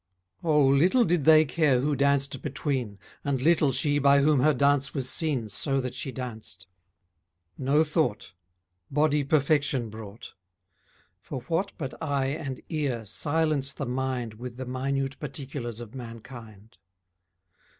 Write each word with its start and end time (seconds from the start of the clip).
Oh, 0.43 0.65
little 0.65 1.05
did 1.05 1.25
they 1.25 1.45
care 1.45 1.79
who 1.79 1.95
danced 1.95 2.41
between, 2.41 2.97
And 3.23 3.39
little 3.39 3.71
she 3.71 3.99
by 3.99 4.21
whom 4.21 4.39
her 4.39 4.51
dance 4.51 4.95
was 4.95 5.07
seen 5.07 5.47
So 5.47 5.79
that 5.79 5.93
she 5.93 6.11
danced. 6.11 6.65
No 7.55 7.83
thought, 7.83 8.33
Body 8.89 9.23
perfection 9.23 9.91
brought, 9.91 10.33
For 11.19 11.41
what 11.41 11.73
but 11.77 11.93
eye 12.01 12.29
and 12.29 12.63
ear 12.67 13.05
silence 13.05 13.71
the 13.73 13.85
mind 13.85 14.33
With 14.33 14.57
the 14.57 14.65
minute 14.65 15.19
particulars 15.19 15.79
of 15.79 15.93
mankind? 15.93 16.79